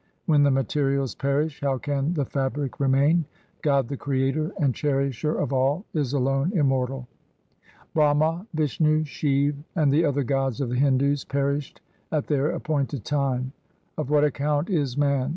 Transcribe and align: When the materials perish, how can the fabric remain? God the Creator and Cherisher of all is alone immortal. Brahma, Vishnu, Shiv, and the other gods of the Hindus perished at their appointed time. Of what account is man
When 0.25 0.41
the 0.41 0.49
materials 0.49 1.13
perish, 1.13 1.61
how 1.61 1.77
can 1.77 2.15
the 2.15 2.25
fabric 2.25 2.79
remain? 2.79 3.25
God 3.61 3.87
the 3.87 3.97
Creator 3.97 4.51
and 4.59 4.73
Cherisher 4.73 5.35
of 5.37 5.53
all 5.53 5.85
is 5.93 6.11
alone 6.13 6.51
immortal. 6.57 7.07
Brahma, 7.93 8.47
Vishnu, 8.55 9.03
Shiv, 9.03 9.57
and 9.75 9.93
the 9.93 10.03
other 10.03 10.23
gods 10.23 10.59
of 10.59 10.69
the 10.69 10.75
Hindus 10.75 11.23
perished 11.23 11.81
at 12.11 12.25
their 12.25 12.49
appointed 12.49 13.05
time. 13.05 13.51
Of 13.95 14.09
what 14.09 14.23
account 14.23 14.71
is 14.71 14.97
man 14.97 15.29